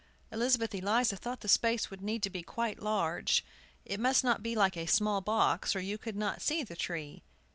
Elizabeth 0.31 0.73
Eliza 0.73 1.15
thought 1.15 1.41
the 1.41 1.47
space 1.47 1.91
would 1.91 2.01
need 2.01 2.23
to 2.23 2.31
be 2.31 2.41
quite 2.41 2.81
large. 2.81 3.45
It 3.85 3.99
must 3.99 4.23
not 4.23 4.41
be 4.41 4.55
like 4.55 4.75
a 4.75 4.87
small 4.87 5.21
box, 5.21 5.75
or 5.75 5.79
you 5.79 5.99
could 5.99 6.15
not 6.15 6.41
see 6.41 6.63
the 6.63 6.75
tree. 6.75 7.21